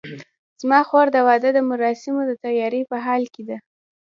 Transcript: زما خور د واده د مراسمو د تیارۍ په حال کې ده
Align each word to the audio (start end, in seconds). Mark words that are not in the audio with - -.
زما 0.61 0.79
خور 0.87 1.05
د 1.13 1.17
واده 1.27 1.49
د 1.53 1.59
مراسمو 1.69 2.21
د 2.25 2.31
تیارۍ 2.43 2.81
په 2.91 2.97
حال 3.05 3.23
کې 3.33 3.43
ده 3.49 3.57